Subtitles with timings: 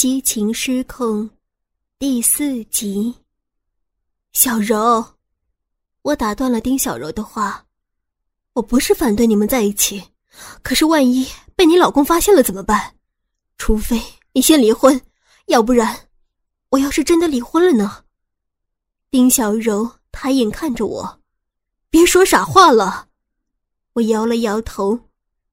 [0.00, 1.28] 激情失控，
[1.98, 3.14] 第四集。
[4.32, 5.04] 小柔，
[6.00, 7.66] 我打断了丁小柔的话。
[8.54, 10.02] 我不是反对你们在一起，
[10.62, 12.94] 可是万一被你老公发现了怎么办？
[13.58, 14.02] 除非
[14.32, 14.98] 你先离婚，
[15.48, 16.08] 要不然，
[16.70, 18.04] 我要是真的离婚了呢？
[19.10, 21.20] 丁小柔抬眼看着我，
[21.90, 23.08] 别说傻话了。
[23.92, 24.98] 我摇了摇头，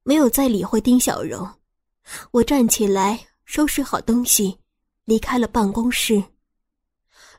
[0.04, 1.46] 没有再理会丁小柔。
[2.32, 4.60] 我站起来，收拾好东西，
[5.06, 6.22] 离开了办公室。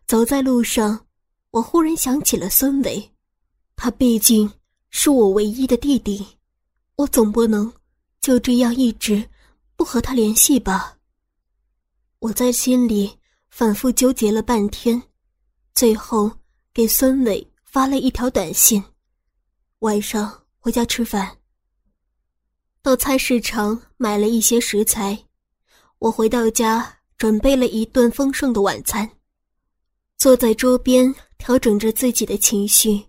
[0.07, 1.07] 走在路上，
[1.51, 3.13] 我忽然想起了孙伟，
[3.77, 4.51] 他毕竟
[4.89, 6.27] 是我唯一的弟弟，
[6.97, 7.71] 我总不能
[8.23, 9.29] 就这样一直
[9.77, 10.97] 不和他联系吧？
[12.21, 13.19] 我在心里
[13.51, 15.01] 反复纠结了半天，
[15.75, 16.33] 最后
[16.73, 18.83] 给孙伟发了一条短信：
[19.81, 21.37] 晚上回家吃饭。
[22.81, 25.27] 到菜市场买了一些食材，
[25.99, 29.09] 我回到家准备了一顿丰盛的晚餐，
[30.17, 33.05] 坐在桌边调整着自己的情绪。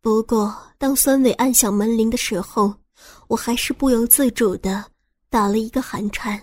[0.00, 2.74] 不过，当孙伟按响门铃的时候，
[3.28, 4.84] 我还是不由自主的
[5.30, 6.40] 打了一个寒颤。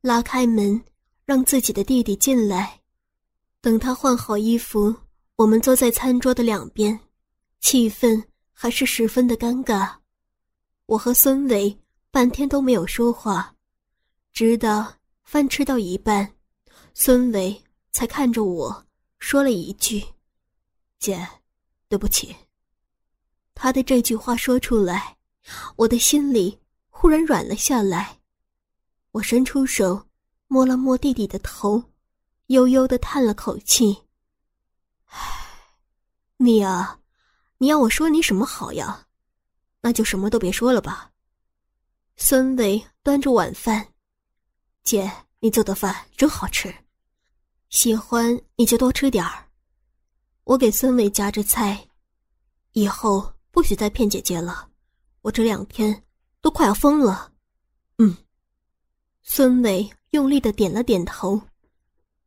[0.00, 0.82] 拉开门，
[1.24, 2.80] 让自己的弟弟进来。
[3.60, 4.94] 等他换好衣服，
[5.36, 6.98] 我们坐在餐桌的两边，
[7.60, 8.20] 气氛
[8.52, 9.88] 还是十分的尴尬。
[10.86, 11.78] 我和孙伟
[12.10, 13.54] 半天都没有说话，
[14.38, 14.94] 直到
[15.24, 16.32] 饭吃到一半，
[16.94, 18.86] 孙伟才看着我
[19.18, 20.00] 说了一句
[21.00, 21.28] ：“姐，
[21.88, 22.36] 对不起。”
[23.52, 25.16] 他的这句话说出来，
[25.74, 26.56] 我的心里
[26.88, 28.20] 忽然软了下来。
[29.10, 30.06] 我伸出手
[30.46, 31.82] 摸了摸弟弟的头，
[32.46, 34.04] 悠悠的叹了口气
[35.10, 35.18] ：“唉，
[36.36, 37.00] 你啊，
[37.56, 39.08] 你要我说你什么好呀？”
[39.82, 41.10] 那就什么都别说了吧。
[42.16, 43.84] 孙伟端着晚饭，
[44.88, 46.74] 姐，你做的饭真好吃，
[47.68, 49.46] 喜欢你就多吃点儿。
[50.44, 51.86] 我给孙伟夹着菜，
[52.72, 54.66] 以后不许再骗姐姐了，
[55.20, 56.02] 我这两天
[56.40, 57.30] 都快要疯了。
[57.98, 58.16] 嗯，
[59.20, 61.38] 孙伟用力的点了点头。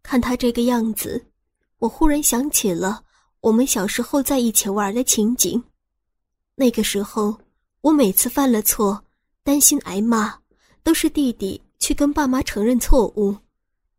[0.03, 1.25] 看他这个样子，
[1.79, 3.03] 我忽然想起了
[3.39, 5.63] 我们小时候在一起玩的情景。
[6.53, 7.35] 那个时候，
[7.81, 9.03] 我每次犯了错，
[9.41, 10.38] 担心挨骂，
[10.83, 13.35] 都是弟弟去跟爸妈承认错误，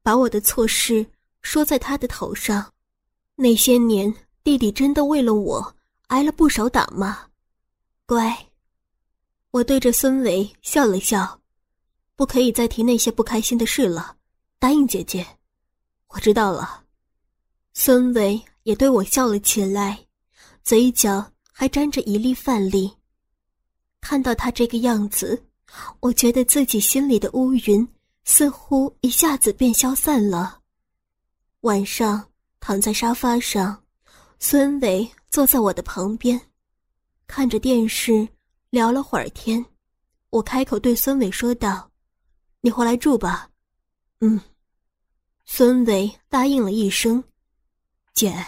[0.03, 1.05] 把我的错事
[1.43, 2.73] 说在他的头上。
[3.35, 5.77] 那些年，弟弟真的为了我
[6.07, 7.27] 挨了不少打骂。
[8.07, 8.49] 乖，
[9.51, 11.39] 我对着孙伟笑了笑，
[12.17, 14.17] 不可以再提那些不开心的事了，
[14.59, 15.27] 答应姐姐。
[16.09, 16.85] 我知道了。
[17.75, 20.07] 孙伟也对我笑了起来，
[20.63, 21.29] 嘴角。
[21.55, 22.91] 还沾着一粒饭粒。
[24.01, 25.45] 看到他这个样子，
[26.01, 27.87] 我觉得自己心里的乌云
[28.25, 30.61] 似乎一下子便消散了。
[31.61, 33.85] 晚上躺在沙发上，
[34.39, 36.41] 孙伟坐在我的旁边，
[37.27, 38.29] 看着电视
[38.71, 39.65] 聊了会儿天。
[40.31, 41.91] 我开口对孙伟说道
[42.61, 43.51] ：“你回来住吧。
[44.21, 44.41] ”“嗯。”
[45.45, 47.23] 孙伟答应了一声。
[48.15, 48.45] “姐，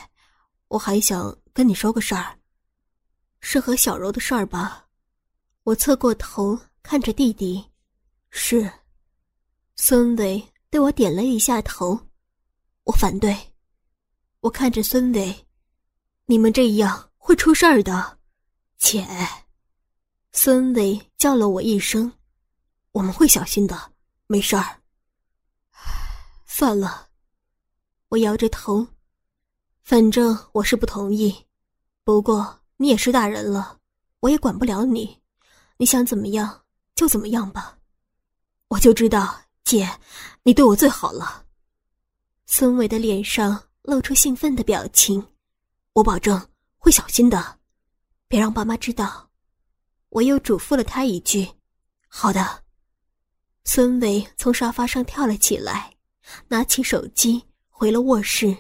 [0.69, 2.39] 我还想跟你说个事儿。”
[3.41, 4.87] 是和小柔的事儿吧？
[5.65, 7.65] 我侧过头看着弟弟，
[8.29, 8.71] 是。
[9.75, 11.99] 孙伟对我点了一下头，
[12.85, 13.35] 我反对。
[14.41, 15.35] 我看着孙伟，
[16.27, 18.19] 你们这样会出事儿的，
[18.77, 19.03] 姐。
[20.33, 22.13] 孙伟叫了我一声，
[22.93, 23.93] 我们会小心的，
[24.27, 24.83] 没事儿。
[26.45, 27.09] 算了，
[28.11, 28.87] 我摇着头，
[29.83, 31.35] 反正我是不同意，
[32.05, 32.61] 不过。
[32.77, 33.81] 你也是大人了，
[34.21, 35.23] 我也管不了你，
[35.79, 36.64] 你想怎么样
[36.95, 37.79] 就怎么样吧。
[38.69, 39.99] 我就知道，姐，
[40.43, 41.45] 你对我最好了。
[42.47, 45.27] 孙伟的脸上露出兴奋的表情，
[45.93, 47.59] 我保证会小心的，
[48.29, 49.31] 别让爸妈知道。
[50.11, 51.49] 我又嘱咐了他一句
[52.09, 52.63] ：“好的。”
[53.65, 55.95] 孙伟从沙发上跳了起来，
[56.49, 58.57] 拿起手机回了卧室。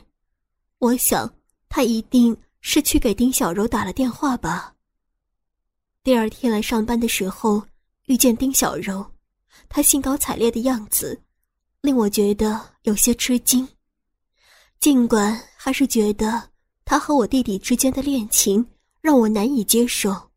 [0.78, 1.34] 我想，
[1.68, 2.36] 他一定。
[2.66, 4.74] 是去给丁小柔打了电话吧。
[6.02, 7.62] 第二天来上班的时候，
[8.06, 9.04] 遇见丁小柔，
[9.68, 11.20] 她兴高采烈的样子，
[11.80, 13.66] 令我觉得有些吃惊。
[14.80, 16.50] 尽管还是觉得
[16.84, 18.66] 她和我弟弟之间的恋情
[19.00, 20.30] 让我难以接受，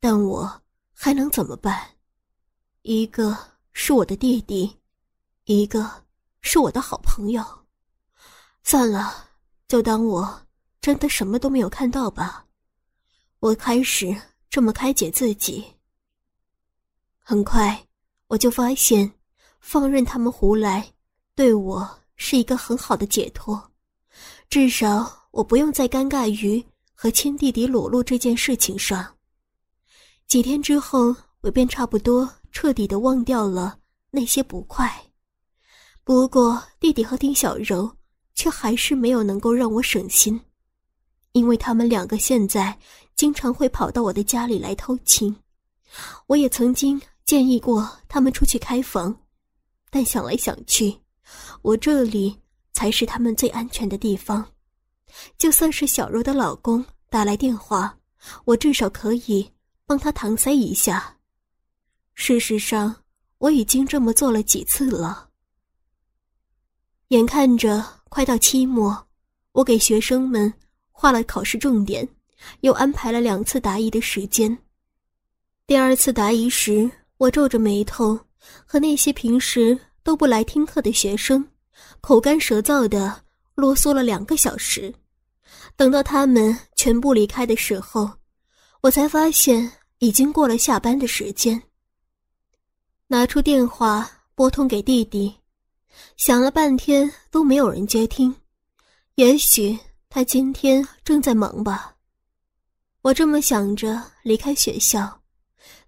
[0.00, 0.62] 但我
[0.92, 1.88] 还能怎么办？
[2.82, 3.36] 一个
[3.72, 4.76] 是我的弟弟，
[5.44, 6.04] 一个
[6.40, 7.44] 是我的好朋友。
[8.62, 9.28] 算了，
[9.66, 10.42] 就当我。
[10.80, 12.46] 真的什么都没有看到吧？
[13.40, 14.16] 我开始
[14.48, 15.66] 这么开解自己。
[17.30, 17.78] 很快，
[18.28, 19.12] 我就发现，
[19.60, 20.90] 放任他们胡来，
[21.34, 21.86] 对我
[22.16, 23.62] 是一个很好的解脱，
[24.48, 26.64] 至少我不用再尴尬于
[26.94, 29.14] 和亲弟弟裸露这件事情上。
[30.26, 33.78] 几天之后，我便差不多彻底的忘掉了
[34.10, 34.90] 那些不快。
[36.04, 37.94] 不过，弟弟和丁小柔
[38.34, 40.40] 却还是没有能够让我省心，
[41.32, 42.74] 因为他们两个现在
[43.16, 45.36] 经常会跑到我的家里来偷情。
[46.26, 49.14] 我也曾经建议过他们出去开房，
[49.90, 50.98] 但想来想去，
[51.60, 52.34] 我这里
[52.72, 54.42] 才是他们最安全的地方。
[55.36, 57.94] 就算是小柔的老公打来电话，
[58.46, 59.52] 我至少可以
[59.84, 61.18] 帮他搪塞一下。
[62.14, 62.96] 事实上，
[63.36, 65.28] 我已经这么做了几次了。
[67.08, 69.06] 眼看着快到期末，
[69.52, 70.50] 我给学生们
[70.90, 72.08] 画了考试重点，
[72.60, 74.56] 又安排了两次答疑的时间。
[75.66, 78.18] 第二次答疑时，我皱着眉头，
[78.64, 81.44] 和那些平时都不来听课的学生，
[82.00, 83.24] 口干舌燥的
[83.56, 84.94] 啰嗦了两个小时。
[85.74, 88.08] 等到他们全部离开的时候，
[88.80, 91.60] 我才发现已经过了下班的时间。
[93.08, 95.34] 拿出电话拨通给弟弟，
[96.16, 98.32] 想了半天都没有人接听，
[99.16, 99.76] 也许
[100.08, 101.96] 他今天正在忙吧。
[103.02, 105.20] 我这么想着，离开学校。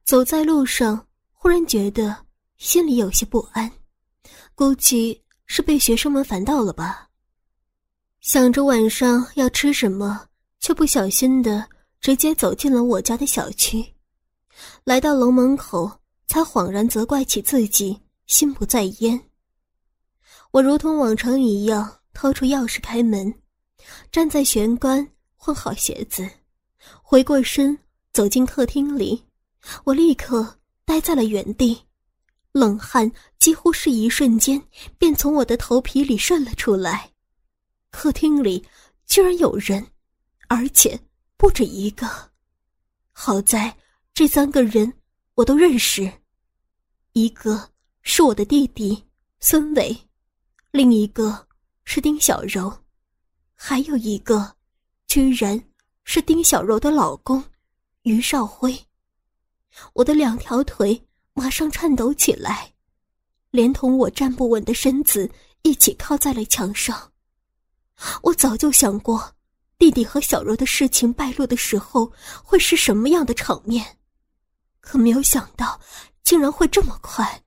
[0.03, 1.07] 走在路上，
[1.43, 2.15] 忽然觉得
[2.59, 3.73] 心里有些不安，
[4.55, 7.09] 估计是被学生们烦到了吧。
[8.21, 10.29] 想着晚上要吃什么，
[10.59, 11.67] 却不小心的
[11.99, 13.83] 直接走进了我家的小区。
[14.85, 15.91] 来到楼门口，
[16.27, 19.19] 才恍然责怪起自己心不在焉。
[20.51, 23.35] 我如同往常一样掏出钥匙开门，
[24.13, 26.29] 站在玄关换好鞋子，
[27.03, 27.79] 回过身
[28.13, 29.25] 走进客厅里。
[29.85, 31.81] 我立刻呆在了原地，
[32.53, 34.61] 冷汗几乎是一瞬间
[34.99, 37.11] 便从我的头皮里渗了出来。
[37.91, 38.65] 客厅里
[39.07, 39.87] 居然有人，
[40.49, 40.99] 而且
[41.37, 42.07] 不止一个。
[43.13, 43.77] 好在
[44.15, 44.93] 这三个人
[45.35, 46.11] 我都认识，
[47.13, 47.71] 一个
[48.03, 49.05] 是我的弟弟
[49.41, 49.97] 孙伟，
[50.71, 51.49] 另一个
[51.85, 52.73] 是丁小柔，
[53.55, 54.57] 还有一个，
[55.07, 55.63] 居然
[56.05, 57.43] 是丁小柔的老公
[58.03, 58.77] 于少辉。
[59.95, 62.75] 我的两条腿马上颤抖起来，
[63.51, 65.31] 连同我站不稳的身子
[65.63, 67.13] 一起靠在了墙上。
[68.23, 69.35] 我早就想过，
[69.79, 72.13] 弟弟和小柔的事情败露的时候
[72.43, 73.99] 会是什么样的场面，
[74.81, 75.81] 可没有想到
[76.23, 77.43] 竟然会这么快。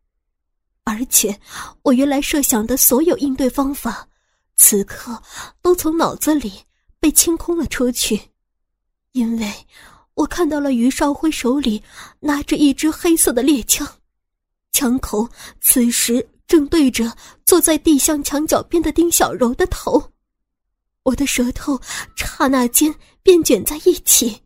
[0.83, 1.39] 而且，
[1.81, 4.07] 我原来设想的所有应对方法，
[4.55, 5.21] 此刻
[5.61, 6.63] 都从脑子里
[6.99, 8.31] 被清空了出去，
[9.11, 9.67] 因为。
[10.15, 11.81] 我看到了于少辉手里
[12.19, 13.87] 拿着一支黑色的猎枪，
[14.71, 15.27] 枪口
[15.59, 17.15] 此时正对着
[17.45, 20.11] 坐在地向墙角边的丁小柔的头。
[21.03, 21.79] 我的舌头
[22.15, 24.41] 刹那间便卷在一起，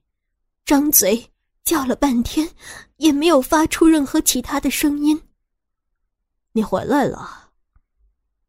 [0.66, 1.30] 张嘴
[1.64, 2.50] 叫了半天，
[2.96, 5.22] 也没有发出任何其他的声音。
[6.54, 7.52] 你回来了，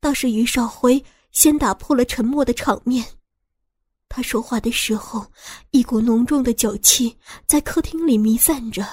[0.00, 3.05] 倒是于少辉先打破了沉默的场面。
[4.10, 5.31] 他说话的时候，
[5.70, 7.16] 一股浓重的酒气
[7.46, 8.84] 在客厅里弥散着，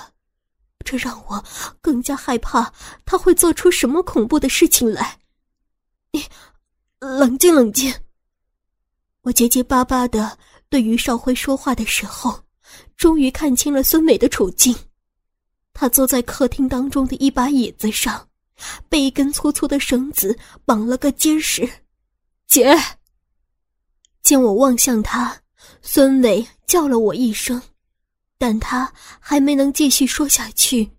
[0.83, 1.43] 这让我
[1.81, 2.71] 更加害怕
[3.05, 5.17] 他会做出什么恐怖的事情来。
[6.11, 6.23] 你
[6.99, 7.93] 冷静冷静。
[9.21, 10.37] 我结结巴巴的
[10.69, 12.43] 对于少辉说话的时候，
[12.97, 14.75] 终于看清了孙美的处境。
[15.73, 18.27] 他坐在客厅当中的一把椅子上，
[18.89, 21.67] 被一根粗粗的绳子绑了个结实。
[22.47, 22.77] 姐。
[24.25, 25.39] 见我望向他，
[25.83, 27.61] 孙伟叫了我一声，
[28.39, 30.89] 但他还没能继续说下去，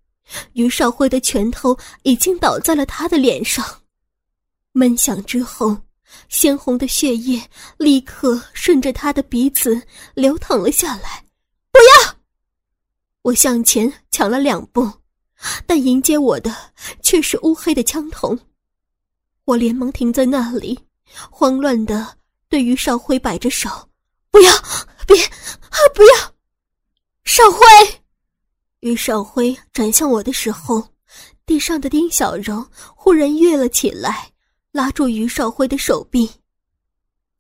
[0.53, 3.83] 于少辉的拳头已经倒在了他的脸上，
[4.71, 5.77] 闷响之后，
[6.29, 7.43] 鲜红的血液
[7.79, 9.83] 立刻顺着他的鼻子
[10.15, 11.25] 流淌了下来。
[11.73, 12.15] 不要！
[13.23, 14.89] 我向前抢了两步，
[15.67, 16.55] 但迎接我的
[17.03, 18.39] 却是乌黑的枪筒，
[19.47, 20.79] 我连忙停在那里，
[21.29, 22.19] 慌乱的。
[22.49, 23.69] 对于少辉摆着手，
[24.31, 24.53] 不要，
[25.07, 26.35] 别啊，不要！
[27.25, 27.67] 少辉，
[28.81, 30.95] 于少辉转向我的时候，
[31.45, 34.33] 地上的丁小柔忽然跃了起来，
[34.71, 36.31] 拉住于少辉的手臂。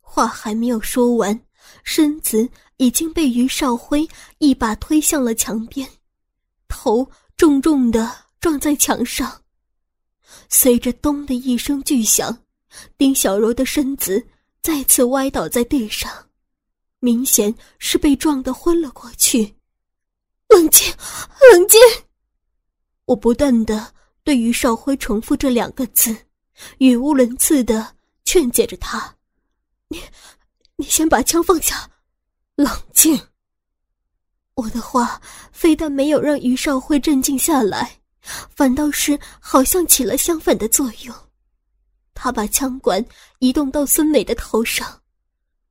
[0.01, 1.41] 话还没有说完，
[1.85, 2.49] 身子
[2.79, 4.09] 已经被于少辉
[4.39, 5.89] 一把推向了墙边，
[6.67, 9.43] 头重重的撞在墙上。
[10.49, 12.37] 随着“咚”的一声巨响，
[12.99, 14.27] 丁小柔的身子。
[14.66, 16.11] 再次歪倒在地上，
[16.99, 19.54] 明显是被撞得昏了过去。
[20.49, 20.92] 冷静，
[21.52, 21.80] 冷静！
[23.04, 23.94] 我不断的
[24.25, 26.16] 对于少辉重复这两个字，
[26.78, 27.94] 语无伦次的
[28.25, 29.14] 劝解着他
[29.87, 30.02] ：“你，
[30.75, 31.88] 你先把枪放下，
[32.56, 33.16] 冷静。”
[34.54, 38.00] 我的话非但没有让于少辉镇静下来，
[38.56, 41.14] 反倒是好像起了相反的作用。
[42.16, 43.04] 他把枪管
[43.38, 45.02] 移动到孙美的头上。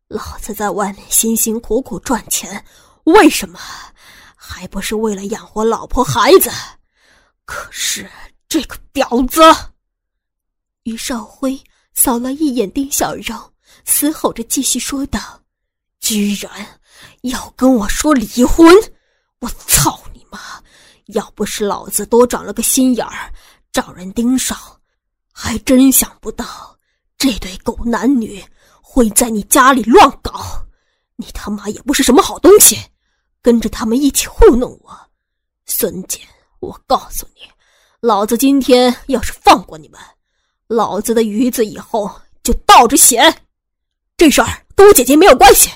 [0.08, 2.64] 老子在外面辛辛苦苦赚钱，
[3.06, 3.60] 为什么
[4.36, 6.52] 还不是为了养活老婆孩子？
[7.44, 8.10] 可是
[8.48, 9.42] 这个婊子！
[10.84, 11.60] 于少辉
[11.94, 13.36] 扫了一眼丁小柔，
[13.84, 15.42] 嘶吼着继续说道
[16.00, 16.80] ：“居然
[17.24, 18.72] 要跟我说离婚！
[19.40, 20.40] 我操你妈！
[21.08, 23.34] 要不是老子多长了个心眼儿，
[23.72, 24.58] 找人盯上，
[25.38, 26.78] 还真想不到
[27.18, 28.42] 这对狗男女。”
[28.88, 30.32] 会在你家里乱搞，
[31.18, 32.80] 你他妈也不是什么好东西，
[33.42, 34.98] 跟着他们一起糊弄我，
[35.66, 36.22] 孙坚，
[36.62, 37.42] 我告诉你，
[38.00, 40.00] 老子今天要是放过你们，
[40.68, 42.10] 老子的鱼子以后
[42.42, 43.22] 就倒着写，
[44.16, 45.70] 这事儿跟我姐姐没有关系。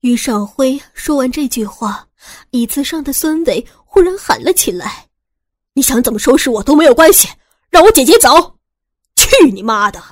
[0.00, 2.04] 于少辉说完这句话，
[2.50, 5.06] 椅子上的孙伟忽然喊了起来
[5.72, 7.28] ：“你想怎么收拾我都没有关系，
[7.70, 8.58] 让我姐姐走，
[9.16, 10.02] 去你妈的！”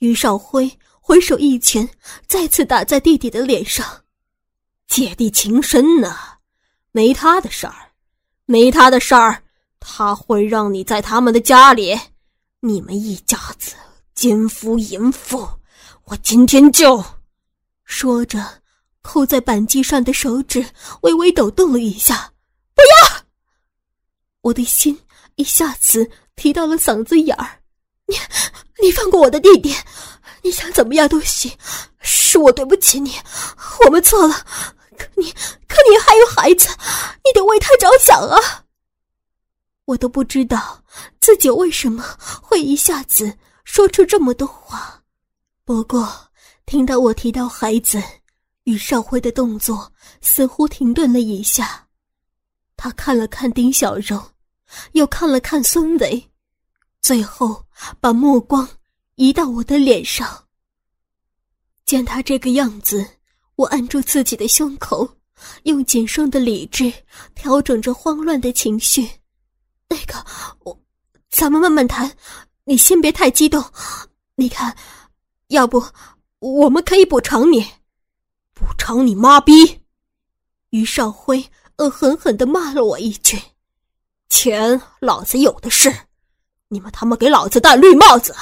[0.00, 0.78] 于少辉。
[1.08, 1.88] 挥手一拳，
[2.26, 4.02] 再次打在弟弟的脸上。
[4.88, 6.16] 姐弟情深呢，
[6.90, 7.92] 没他的事儿，
[8.44, 9.44] 没他的事儿，
[9.78, 11.96] 他会让你在他们的家里，
[12.58, 13.76] 你们一家子
[14.16, 15.48] 奸夫淫妇。
[16.06, 17.04] 我今天就……
[17.84, 18.44] 说着，
[19.00, 20.66] 扣在扳机上的手指
[21.02, 22.32] 微微抖动了一下。
[22.74, 23.22] 不要！
[24.40, 24.98] 我的心
[25.36, 27.60] 一下子提到了嗓子眼儿。
[28.06, 28.14] 你，
[28.80, 29.74] 你放过我的弟弟。
[30.42, 31.50] 你想怎么样都行，
[31.98, 33.14] 是我对不起你，
[33.84, 34.34] 我们错了。
[34.96, 35.32] 可你，
[35.66, 36.68] 可你还有孩子，
[37.24, 38.64] 你得为他着想啊！
[39.86, 40.84] 我都不知道
[41.20, 42.04] 自己为什么
[42.40, 45.02] 会一下子说出这么多话。
[45.64, 46.30] 不过
[46.64, 48.00] 听到我提到孩子，
[48.64, 51.88] 于少辉的动作似乎停顿了一下，
[52.76, 54.22] 他看了看丁小柔，
[54.92, 56.30] 又看了看孙伟，
[57.02, 57.64] 最后
[58.00, 58.68] 把目光。
[59.16, 60.44] 移到我的脸上。
[61.86, 63.02] 见他这个样子，
[63.54, 65.08] 我按住自己的胸口，
[65.62, 66.92] 用仅剩的理智
[67.34, 69.08] 调整着慌乱的情绪。
[69.88, 70.22] 那个，
[70.64, 70.78] 我，
[71.30, 72.14] 咱们慢慢谈，
[72.64, 73.64] 你先别太激动。
[74.34, 74.76] 你看，
[75.48, 75.82] 要不
[76.40, 77.66] 我们可以补偿你？
[78.52, 79.80] 补偿你妈逼！
[80.68, 81.42] 于少辉
[81.78, 83.40] 恶狠狠的骂了我一句
[84.28, 85.94] ：“钱老子有的是，
[86.68, 88.34] 你们他妈给老子戴绿帽子！”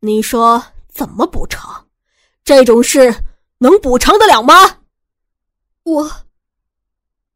[0.00, 1.88] 你说怎么补偿？
[2.44, 3.24] 这种事
[3.58, 4.78] 能补偿得了吗？
[5.82, 6.26] 我，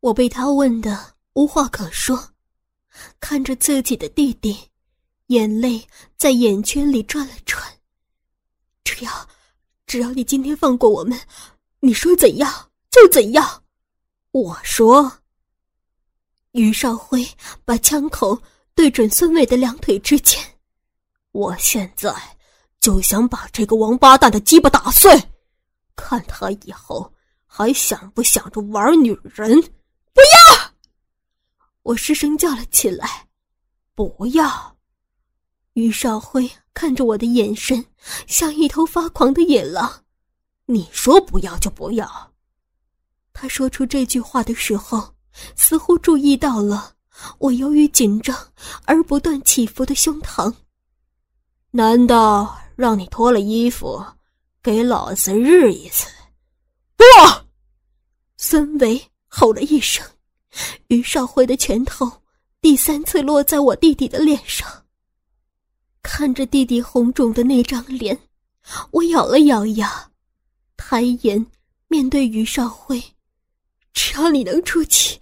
[0.01, 2.31] 我被他问的无话可说，
[3.19, 4.71] 看着自己的弟弟，
[5.27, 7.61] 眼泪在眼圈里转了转。
[8.85, 9.29] 只要，
[9.87, 11.21] 只要你今天放过我们，
[11.81, 13.65] 你说怎样就怎样。
[14.31, 15.22] 我说。
[16.53, 17.27] 于少辉
[17.65, 18.41] 把枪口
[18.75, 20.41] 对准孙伟的两腿之间，
[21.33, 22.15] 我现在。
[22.81, 25.09] 就想把这个王八蛋的鸡巴打碎，
[25.95, 27.15] 看他以后
[27.47, 29.63] 还想不想着玩女人！
[30.13, 30.73] 不要！
[31.85, 33.29] 我失声叫了起来。
[33.95, 34.77] 不要！
[35.75, 37.87] 于少辉看着我的眼神
[38.27, 40.03] 像一头发狂的野狼。
[40.67, 42.33] 你说不要就不要。
[43.33, 45.15] 他说出这句话的时候，
[45.55, 46.95] 似乎注意到了
[47.39, 48.37] 我由于紧张
[48.85, 50.55] 而不断起伏的胸膛。
[51.71, 52.59] 难道？
[52.75, 54.03] 让你脱了衣服，
[54.63, 56.09] 给老子日一次！
[56.97, 57.05] 不！
[58.39, 60.05] 孙维吼了一声，
[60.89, 62.11] 于少辉的拳头
[62.63, 64.67] 第三次落在我弟弟的脸上。
[66.03, 68.19] 看着弟弟红肿的那张脸，
[68.91, 70.11] 我咬了咬牙，
[70.77, 71.47] 抬眼
[71.89, 73.01] 面对于少辉
[73.93, 75.21] ：“只要你能出去，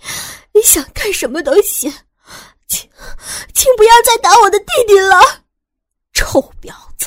[0.54, 1.92] 你想干什么都行，
[2.66, 2.88] 请，
[3.54, 5.18] 请不要再打我的弟弟了，
[6.12, 7.06] 臭婊子！”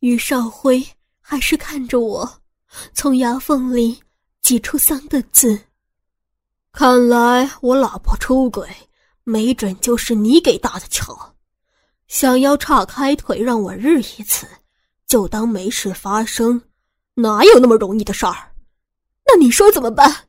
[0.00, 0.84] 于少辉
[1.20, 2.40] 还是看着我，
[2.94, 4.02] 从牙缝里
[4.40, 5.58] 挤出三个字
[6.72, 8.68] ：“看来我老婆出轨，
[9.24, 11.36] 没准就是你给搭的桥。
[12.08, 14.46] 想要岔开腿让我日一次，
[15.06, 16.60] 就当没事发生，
[17.14, 18.52] 哪有那么容易的事儿？
[19.24, 20.28] 那你说怎么办？”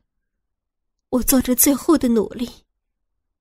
[1.14, 2.50] 我做着最后的努力。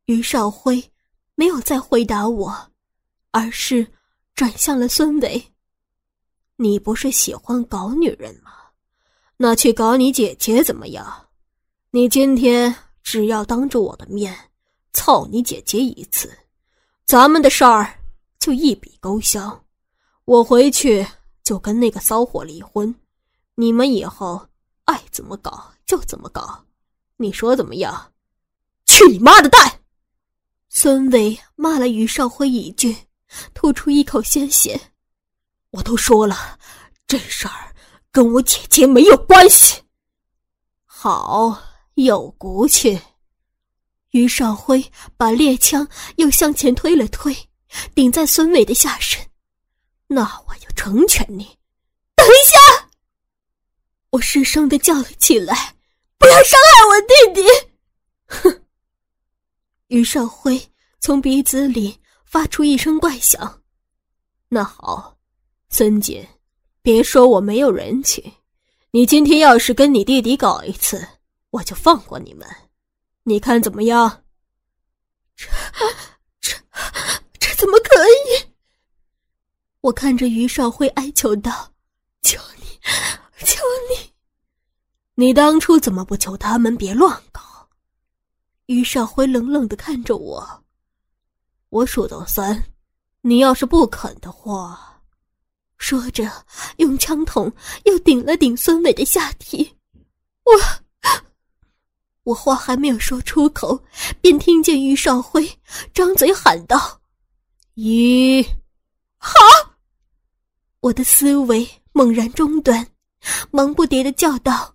[0.05, 0.91] 于少辉
[1.33, 2.71] 没有再回答我，
[3.31, 3.87] 而是
[4.35, 5.43] 转向了孙伟。
[6.55, 8.51] 你不是喜欢搞女人吗？
[9.37, 11.29] 那去搞你姐姐怎么样？
[11.89, 14.37] 你今天只要当着我的面
[14.91, 16.31] 操你姐姐一次，
[17.07, 17.99] 咱们的事儿
[18.37, 19.65] 就一笔勾销。
[20.25, 21.03] 我回去
[21.43, 22.93] 就跟那个骚货离婚，
[23.55, 24.47] 你们以后
[24.85, 26.63] 爱怎么搞就怎么搞，
[27.17, 28.13] 你说怎么样？
[28.85, 29.81] 去你妈的蛋！
[30.69, 32.95] 孙伟骂了于少辉一句，
[33.53, 34.79] 吐出一口鲜血。
[35.71, 36.59] 我都说了，
[37.07, 37.73] 这事儿
[38.11, 39.81] 跟我姐姐没有关系。
[40.83, 41.61] 好，
[41.95, 42.99] 有骨气。
[44.11, 44.83] 于少辉
[45.17, 47.35] 把猎枪又向前推了推，
[47.95, 49.19] 顶在孙伟的下身。
[50.07, 51.45] 那我就成全你。
[52.15, 52.89] 等一下！
[54.11, 55.72] 我失声的叫了起来
[56.23, 57.47] ：“不要伤害我弟弟！”
[58.27, 58.61] 哼！
[59.87, 60.59] 于少辉
[60.99, 63.61] 从鼻子里发出一声怪响。
[64.47, 65.17] 那好，
[65.69, 66.27] 孙姐，
[66.81, 68.23] 别说我没有人情。
[68.91, 71.05] 你今天要是跟你弟弟搞一次，
[71.49, 72.47] 我就放过你们。
[73.23, 74.23] 你看怎么样？
[75.35, 75.47] 这、
[76.39, 76.53] 这、
[77.39, 78.53] 这怎么可以？
[79.81, 81.73] 我看着于少辉哀求道
[82.23, 82.79] ：“求你，
[83.45, 84.12] 求你！
[85.15, 87.41] 你当初怎么不求他们别乱搞？”
[88.67, 90.63] 于少辉冷冷的看着我
[91.69, 92.63] ：“我数到三，
[93.21, 95.01] 你要是不肯的话。”
[95.77, 96.29] 说着，
[96.77, 97.51] 用枪筒
[97.83, 99.75] 又顶了顶孙伟的下体。
[100.45, 100.51] 我。
[102.23, 103.83] 我话还没有说出口，
[104.21, 105.59] 便听见于少辉
[105.93, 107.01] 张嘴喊道
[107.75, 108.41] ：“一，
[109.17, 109.35] 好！”
[110.79, 112.87] 我的思维猛然中断，
[113.51, 114.73] 忙不迭的叫道：“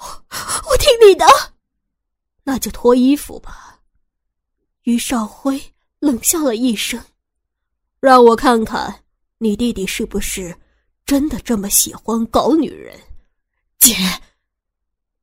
[0.00, 0.24] 我
[0.70, 1.26] 我听你的。”
[2.42, 3.80] 那就脱衣服吧。
[4.82, 7.02] 于少辉冷笑了一声
[8.00, 9.04] ：“让我看看
[9.38, 10.58] 你弟弟是不是
[11.06, 12.98] 真的这么喜欢搞女人。”
[13.78, 13.94] 姐，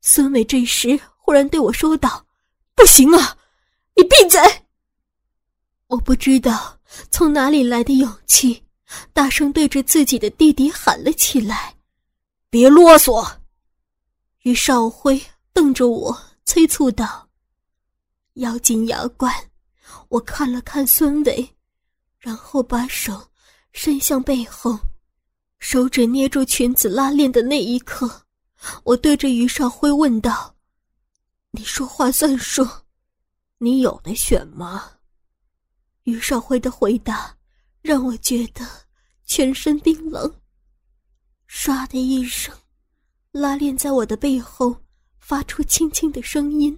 [0.02, 1.00] 孙伟这时。
[1.20, 2.26] 忽然对我说道
[2.74, 3.38] ：“不行啊，
[3.98, 4.40] 你闭嘴！”
[5.88, 6.80] 我不知道
[7.12, 8.64] 从哪里来的勇气，
[9.12, 11.76] 大声对着自己的弟弟喊了起来
[12.50, 13.30] ：“别啰嗦！”
[14.48, 17.28] 于少辉瞪着我，催促道
[18.36, 19.30] ：“咬紧牙关。”
[20.08, 21.54] 我看了看孙伟，
[22.18, 23.28] 然后把手
[23.74, 24.80] 伸向背后，
[25.60, 28.26] 手指捏住裙子拉链的那一刻，
[28.86, 30.56] 我对着于少辉问道。
[31.52, 32.66] 你说话算数，
[33.58, 34.92] 你有的选吗？
[36.04, 37.36] 于少辉的回答
[37.82, 38.66] 让我觉得
[39.26, 40.34] 全身冰冷。
[41.50, 42.58] 唰的一声，
[43.40, 44.76] 拉链在我的背后
[45.20, 46.78] 发出轻轻的声音，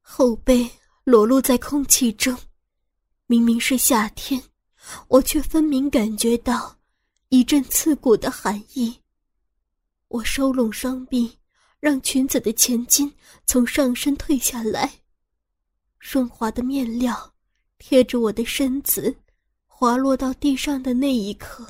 [0.00, 0.68] 后背
[1.04, 2.36] 裸露在空气中。
[3.26, 4.42] 明明是夏天，
[5.08, 6.76] 我却分明感觉到
[7.28, 9.00] 一阵刺骨的寒意。
[10.08, 11.38] 我收拢双臂。
[11.80, 13.12] 让裙子的前襟
[13.44, 14.90] 从上身退下来，
[15.98, 17.34] 顺滑的面料
[17.76, 19.14] 贴着我的身子，
[19.66, 21.66] 滑落到地上的那一刻，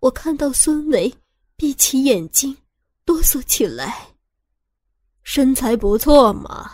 [0.00, 1.10] 我看到孙伟
[1.56, 2.54] 闭起眼睛，
[3.10, 4.06] 哆嗦起来。
[5.24, 6.70] 身材不错嘛，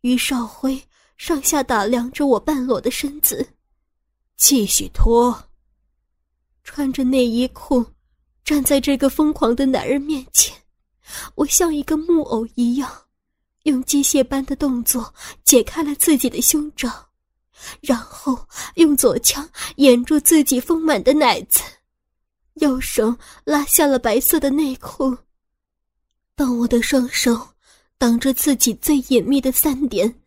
[0.00, 0.82] 于少辉
[1.16, 3.48] 上下打量着我半裸的身子，
[4.36, 5.48] 继续脱。
[6.64, 7.86] 穿着内衣裤，
[8.42, 10.52] 站在这个疯狂的男人面前。
[11.36, 12.90] 我像一个木偶一样，
[13.62, 15.14] 用机械般的动作
[15.44, 16.90] 解开了自己的胸罩，
[17.82, 18.36] 然后
[18.74, 21.62] 用左枪掩住自己丰满的奶子，
[22.60, 25.16] 右手拉下了白色的内裤。
[26.34, 27.48] 当我的双手
[27.98, 30.22] 挡着自己最隐秘的三点，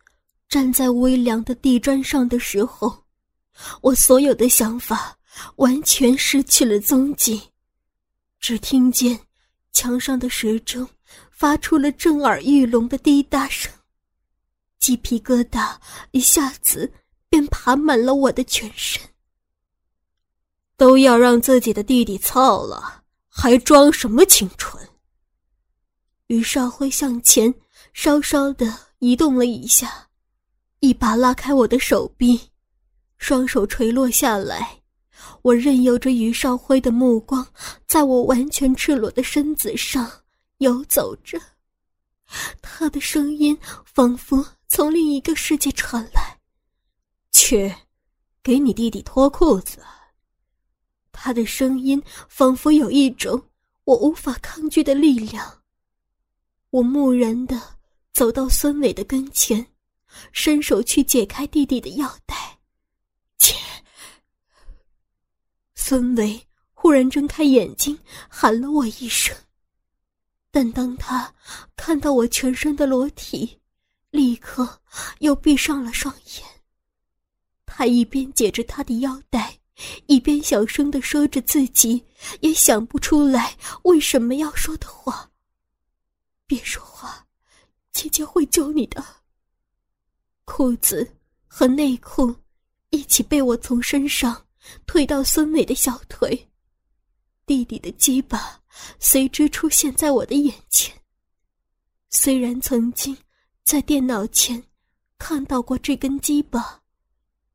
[0.48, 3.04] 站在微凉的地砖上的时候，
[3.80, 5.16] 我所有的想法
[5.56, 7.40] 完全失去了踪迹，
[8.38, 9.18] 只听见。
[9.72, 10.88] 墙上的时钟
[11.32, 13.72] 发出了震耳欲聋的滴答声，
[14.78, 15.76] 鸡皮疙瘩
[16.12, 16.92] 一下子
[17.28, 19.02] 便爬满了我的全身。
[20.76, 24.88] 都要让自己的弟弟操了，还装什么清纯？
[26.28, 27.54] 于少辉向前
[27.92, 30.08] 稍稍的移动了一下，
[30.80, 32.50] 一把拉开我的手臂，
[33.18, 34.80] 双手垂落下来。
[35.42, 37.46] 我任由着于少辉的目光，
[37.86, 40.10] 在我完全赤裸的身子上
[40.58, 41.40] 游走着，
[42.60, 46.38] 他的声音仿佛从另一个世界传来
[47.32, 47.72] ：“去，
[48.42, 49.78] 给你弟弟脱裤子。”
[51.14, 53.40] 他的声音仿佛有一种
[53.84, 55.62] 我无法抗拒的力量。
[56.70, 57.78] 我木然的
[58.12, 59.64] 走到孙伟的跟前，
[60.32, 62.58] 伸手去解开弟弟的腰带。
[63.38, 63.54] 姐
[65.74, 67.98] 孙伟忽然睁开眼睛，
[68.28, 69.36] 喊了我一声，
[70.50, 71.32] 但当他
[71.76, 73.60] 看到我全身的裸体，
[74.10, 74.82] 立刻
[75.20, 76.44] 又闭上了双眼。
[77.66, 79.58] 他一边解着他的腰带，
[80.06, 82.04] 一边小声的说着自己
[82.40, 85.30] 也想不出来为什么要说的话。
[86.46, 87.26] 别说话，
[87.92, 89.04] 姐姐会救你的。
[90.44, 92.34] 裤子和内裤
[92.90, 94.46] 一起被我从身上
[94.86, 96.48] 推到孙伟的小腿，
[97.46, 98.60] 弟弟的鸡巴
[99.00, 100.94] 随之出现在我的眼前。
[102.10, 103.16] 虽然曾经
[103.64, 104.62] 在电脑前
[105.18, 106.82] 看到过这根鸡巴，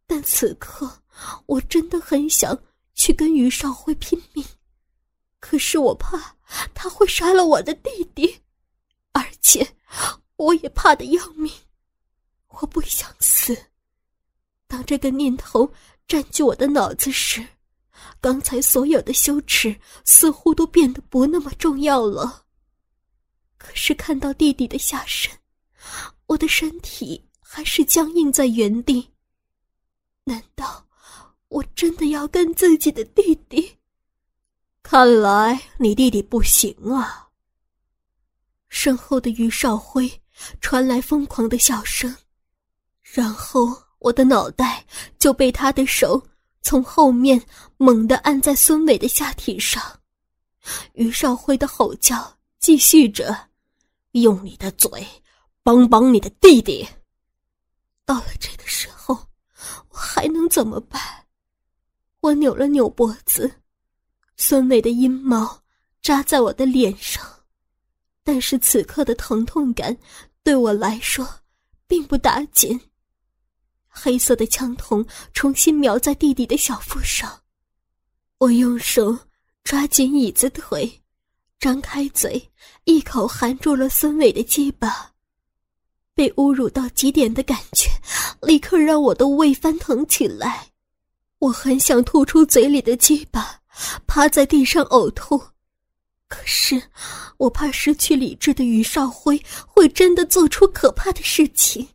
[0.05, 0.98] 但此刻
[1.45, 2.57] 我真的很想
[2.93, 4.45] 去跟于少辉拼命，
[5.39, 6.37] 可是我怕
[6.73, 8.41] 他会杀了我的弟弟，
[9.11, 9.75] 而且
[10.35, 11.51] 我也怕的要命，
[12.47, 13.57] 我不想死。
[14.67, 15.71] 当这个念头
[16.07, 17.45] 占据我的脑子时，
[18.21, 22.45] 刚才所有的羞耻似乎都变得不那么重要了。
[23.57, 25.31] 可是看到弟弟的下身，
[26.27, 29.11] 我的身体还是僵硬在原地。
[30.23, 30.85] 难道
[31.49, 33.77] 我真的要跟自己的弟弟？
[34.81, 37.27] 看来你弟弟不行啊。
[38.69, 40.09] 身后的于少辉
[40.61, 42.15] 传来疯狂的笑声，
[43.01, 44.85] 然后我的脑袋
[45.17, 46.21] 就被他的手
[46.61, 47.41] 从后面
[47.77, 49.83] 猛地按在孙伟的下体上。
[50.93, 53.49] 于少辉的吼叫继续着。
[54.13, 55.07] 用你的嘴
[55.61, 56.87] 帮帮你的弟弟。
[58.05, 59.15] 到了这个时候，
[59.89, 60.99] 我还能怎么办？
[62.21, 63.49] 我扭了扭脖子，
[64.35, 65.63] 孙伟的阴毛
[66.01, 67.25] 扎在我的脸上，
[68.23, 69.97] 但是此刻的疼痛感
[70.43, 71.27] 对我来说
[71.87, 72.79] 并不打紧。
[73.87, 77.41] 黑色的枪筒重新瞄在弟弟的小腹上，
[78.37, 79.17] 我用手
[79.63, 81.01] 抓紧椅子腿。
[81.59, 82.49] 张开嘴，
[82.85, 85.11] 一口含住了孙伟的鸡巴。
[86.13, 87.89] 被侮辱到极点的感觉，
[88.41, 90.68] 立刻让我的胃翻腾起来。
[91.39, 93.61] 我很想吐出嘴里的鸡巴，
[94.05, 95.41] 趴在地上呕吐，
[96.27, 96.81] 可是
[97.37, 101.87] 我怕失去理智的于少辉会真的做出可怕的事情。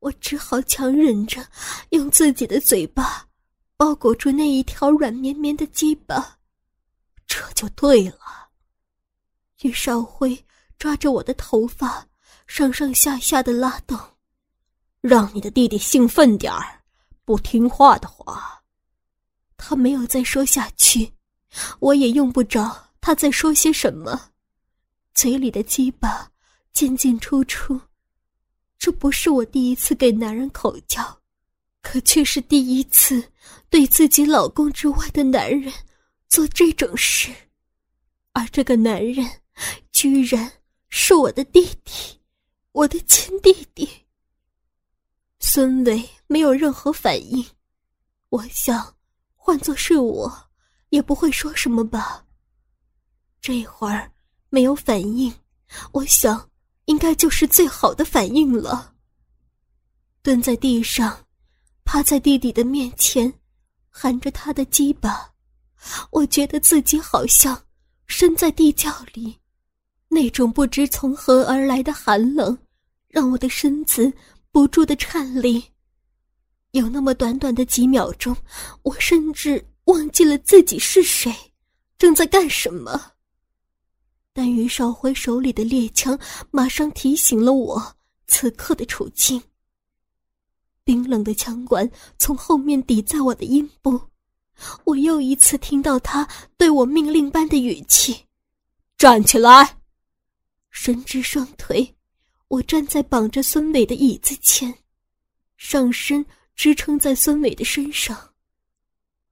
[0.00, 1.46] 我只好强忍着，
[1.90, 3.24] 用自己的嘴巴
[3.76, 6.38] 包裹住那一条软绵绵的鸡巴，
[7.26, 8.48] 这就对了。
[9.62, 10.44] 于少辉
[10.76, 12.04] 抓着我的头发，
[12.48, 13.96] 上上下下的拉动，
[15.02, 16.79] 让你的弟弟兴奋点儿。
[17.30, 18.60] 不听话的话，
[19.56, 21.12] 他没有再说下去，
[21.78, 24.32] 我也用不着他再说些什么。
[25.14, 26.28] 嘴里的鸡巴
[26.72, 27.80] 进进出出，
[28.80, 31.20] 这不是我第一次给男人口交，
[31.82, 33.22] 可却是第一次
[33.68, 35.72] 对自己老公之外的男人
[36.26, 37.32] 做这种事，
[38.32, 39.24] 而这个男人。
[39.92, 40.50] 居然
[40.88, 42.18] 是我的弟弟，
[42.72, 43.88] 我的亲弟弟。
[45.42, 47.44] 孙伟没有任何反应，
[48.28, 48.94] 我想，
[49.34, 50.50] 换做是我，
[50.90, 52.24] 也不会说什么吧。
[53.40, 54.12] 这会儿
[54.50, 55.34] 没有反应，
[55.92, 56.50] 我想，
[56.84, 58.94] 应该就是最好的反应了。
[60.22, 61.26] 蹲在地上，
[61.84, 63.32] 趴在弟弟的面前，
[63.88, 65.32] 含着他的鸡巴，
[66.10, 67.60] 我觉得自己好像
[68.06, 69.40] 身在地窖里。
[70.06, 72.56] 那种不知从何而来的寒冷，
[73.08, 74.12] 让我的身子
[74.52, 75.64] 不住的颤栗。
[76.72, 78.36] 有那么短短的几秒钟，
[78.82, 81.34] 我甚至忘记了自己是谁，
[81.98, 83.12] 正在干什么。
[84.32, 86.18] 但于少辉手里的猎枪
[86.52, 87.96] 马上提醒了我
[88.28, 89.42] 此刻的处境。
[90.84, 94.00] 冰冷的枪管从后面抵在我的阴部，
[94.84, 98.26] 我又一次听到他对我命令般的语气
[98.96, 99.78] ：“站起来。”
[100.70, 101.96] 伸直双腿，
[102.50, 104.74] 我站在绑着孙伟的椅子前，
[105.56, 108.34] 上身支撑在孙伟的身上。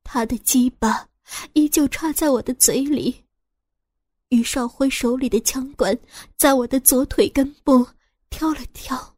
[0.05, 1.05] 他的鸡巴
[1.53, 3.25] 依旧插在我的嘴里。
[4.29, 5.99] 于少辉手里的枪管
[6.37, 7.85] 在我的左腿根部
[8.31, 9.17] 挑了挑，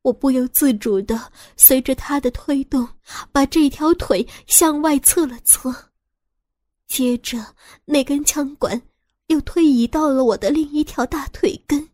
[0.00, 2.88] 我不由自主的随着他的推动，
[3.30, 5.90] 把这条腿向外侧了侧，
[6.86, 8.80] 接着那根枪管。
[9.28, 11.86] 又推移到了我的另一条大腿根。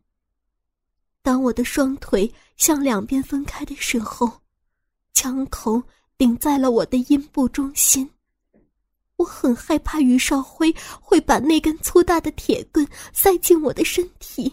[1.22, 4.30] 当我的双腿向两边分开的时候，
[5.12, 5.82] 枪口
[6.16, 8.08] 顶在了我的阴部中心。
[9.16, 14.50] 我很害怕于少辉会把那根粗大的铁棍塞进我的身体。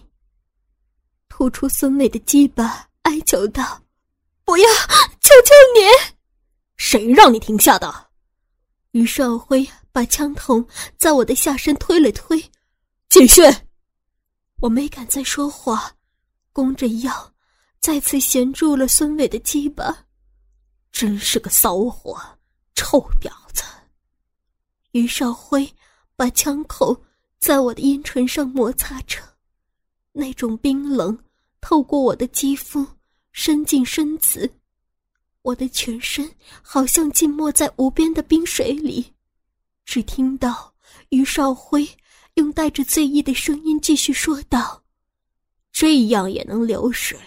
[1.30, 3.82] 突出孙伟的鸡巴，哀求道
[4.43, 4.67] ：“不要，
[5.21, 6.13] 求求你！
[6.75, 8.10] 谁让你停下的？”
[8.91, 10.65] 于少辉把枪筒
[10.97, 12.43] 在我的下身推了推。
[13.08, 13.41] 继续，
[14.60, 15.93] 我没敢再说话，
[16.58, 17.36] 弓着腰，
[17.80, 20.08] 再次衔住了孙伟的鸡巴。
[20.91, 22.20] 真是个骚货，
[22.74, 23.62] 臭婊子！
[24.93, 25.72] 于少辉
[26.15, 27.00] 把枪口
[27.38, 29.20] 在我的阴唇上摩擦着，
[30.13, 31.15] 那种冰冷
[31.62, 32.84] 透过我的肌肤
[33.32, 34.52] 伸进身子，
[35.43, 36.28] 我的全身
[36.63, 39.13] 好像浸没在无边的冰水里。
[39.86, 40.74] 只听到
[41.10, 41.88] 于少辉
[42.34, 44.84] 用带着醉意的声音继续说道
[45.80, 47.20] ：“这样也能流水，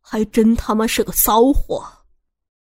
[0.00, 1.84] 还真他妈是个骚货。”